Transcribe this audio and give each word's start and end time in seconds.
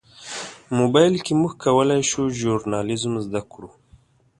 موبایل 0.79 1.15
کې 1.25 1.33
موږ 1.41 1.51
کولی 1.63 2.01
شو 2.09 2.21
ژورنالیزم 2.39 3.13
زده 3.25 3.41
کړو. 3.51 3.69